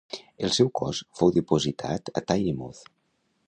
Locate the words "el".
0.47-0.53